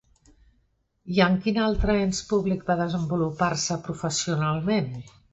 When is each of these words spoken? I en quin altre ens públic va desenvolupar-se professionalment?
I 1.17 1.19
en 1.25 1.35
quin 1.41 1.59
altre 1.65 1.97
ens 2.05 2.21
públic 2.31 2.63
va 2.69 2.77
desenvolupar-se 2.79 3.77
professionalment? 3.89 4.89